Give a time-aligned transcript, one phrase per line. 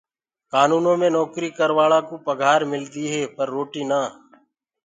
[0.51, 4.01] ڪآنوُنو مي نوڪري ڪروآݪڪوُ پگھآر ملدي هي پر روٽي نآ۔